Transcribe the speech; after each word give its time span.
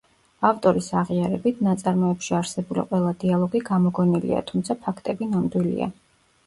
ავტორის 0.47 0.87
აღიარებით, 1.01 1.59
ნაწარმოებში 1.67 2.33
არსებული 2.39 2.87
ყველა 2.95 3.15
დიალოგი 3.25 3.63
გამოგონილია 3.71 4.43
თუმცა 4.51 4.79
ფაქტები 4.89 5.31
ნამდვილია. 5.37 5.95